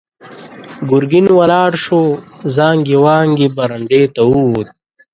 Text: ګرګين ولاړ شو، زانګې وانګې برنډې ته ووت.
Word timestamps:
ګرګين 0.89 1.27
ولاړ 1.39 1.71
شو، 1.83 2.01
زانګې 2.55 2.97
وانګې 3.03 3.47
برنډې 3.57 4.03
ته 4.13 4.21
ووت. 4.29 4.67